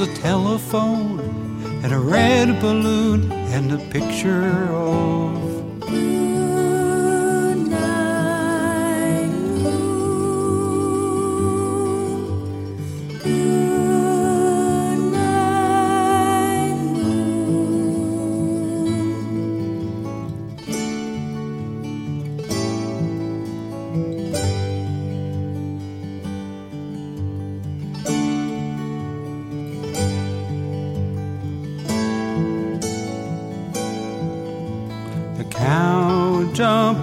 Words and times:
was 0.00 0.08
a 0.08 0.14
telephone 0.14 1.20
and 1.84 1.92
a 1.92 1.98
red 1.98 2.60
balloon 2.60 3.30
and 3.30 3.70
a 3.70 3.78
picture 3.92 4.66
of 4.74 5.43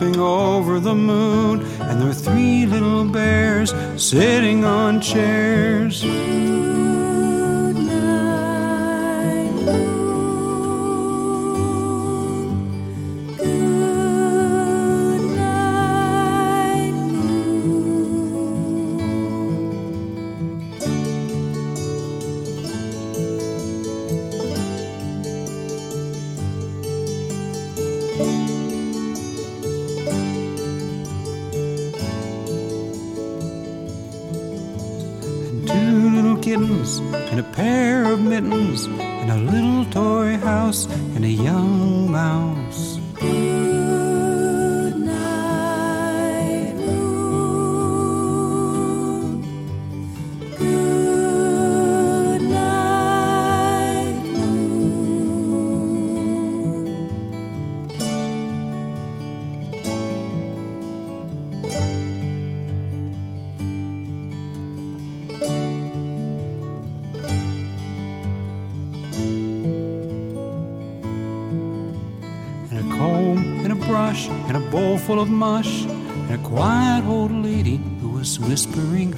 jumping 0.00 0.20
over 0.20 0.80
the 0.80 0.94
moon, 0.94 1.60
and 1.80 2.00
there 2.00 2.08
were 2.08 2.14
three 2.14 2.64
little 2.64 3.04
bears 3.04 3.74
sitting 4.02 4.64
on 4.64 4.98
chairs. 5.00 6.02
Kittens 36.50 36.98
and 37.30 37.38
a 37.38 37.44
pair 37.44 38.04
of 38.12 38.20
mittens 38.20 38.86
and 38.86 39.30
a 39.30 39.36
little 39.36 39.84
toy 39.92 40.36
house 40.38 40.86
and 41.14 41.24
a 41.24 41.28
young 41.28 42.10
mouse. 42.10 42.89
Brush 74.10 74.28
and 74.48 74.56
a 74.56 74.70
bowl 74.70 74.98
full 74.98 75.20
of 75.20 75.28
mush 75.30 75.84
and 75.84 76.34
a 76.34 76.38
quiet 76.38 77.04
old 77.04 77.30
lady 77.30 77.76
who 78.00 78.08
was 78.08 78.40
whispering 78.40 79.14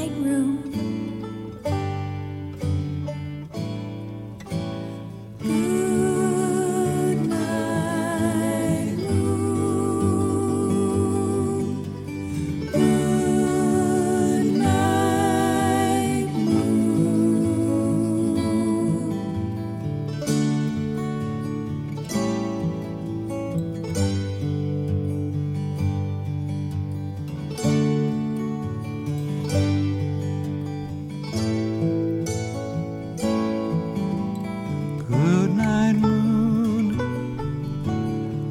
night, 0.00 0.12
room. 0.24 0.89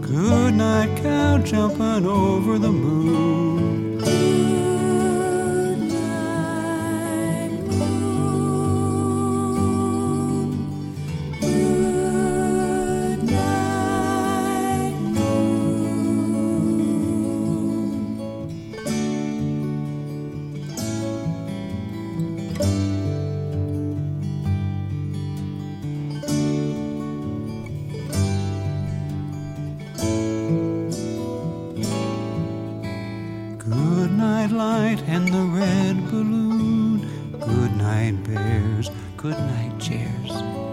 Good 0.10 0.56
night, 0.56 1.04
cow 1.04 1.38
jumping 1.38 2.08
over 2.08 2.58
the 2.58 2.72
moon. 2.72 3.59
Night, 38.00 38.24
bears. 38.24 38.90
Good 39.18 39.38
night, 39.38 39.78
chairs. 39.78 40.69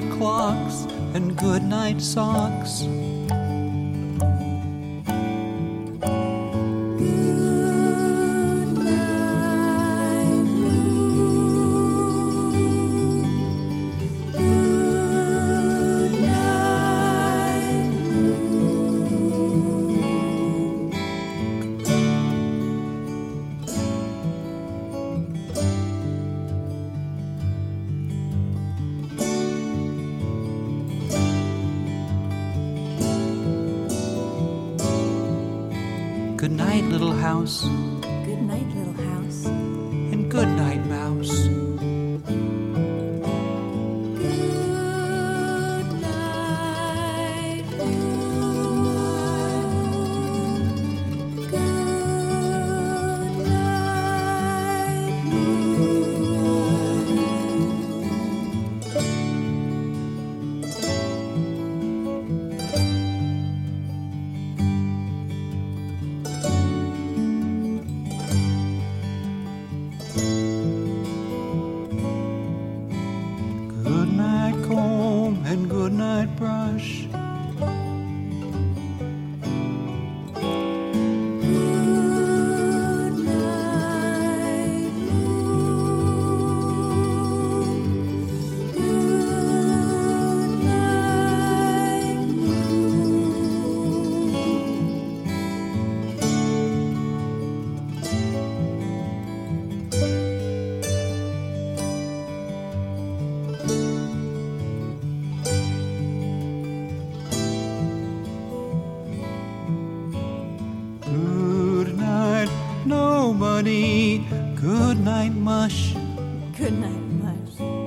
midnight 0.00 0.18
clocks 0.18 0.84
and 1.14 1.36
good 1.36 1.62
night 1.62 2.00
socks. 2.00 3.09
little 36.88 37.12
house. 37.12 37.89
Good 115.00 115.06
night, 115.06 115.32
Mush. 115.32 115.94
Good 116.58 116.74
night, 116.74 117.02
Mush. 117.22 117.79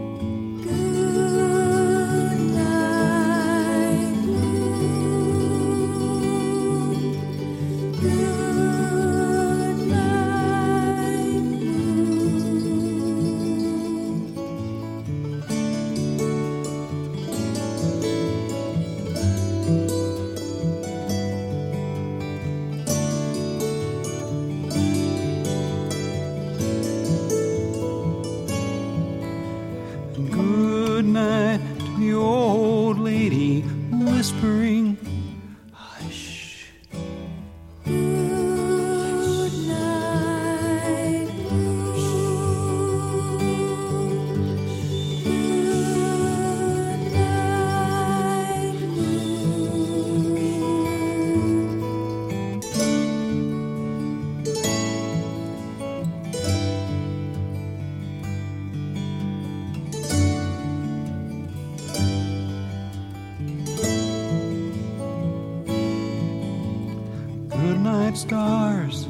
night, 68.14 68.20
stars. 68.20 69.06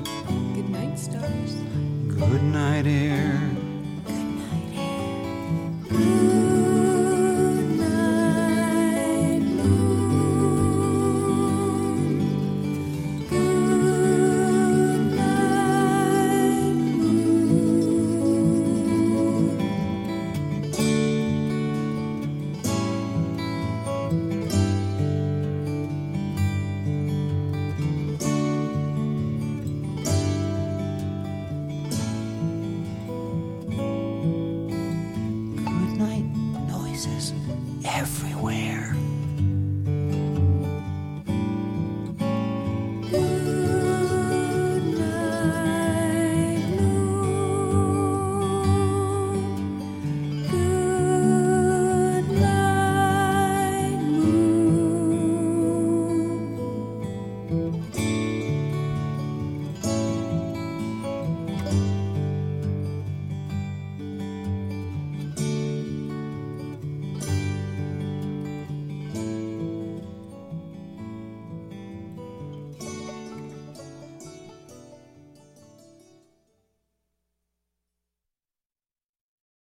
Good 0.55 0.69
night, 0.69 0.97
stars. 0.97 1.55
Good 2.07 2.43
night, 2.43 2.85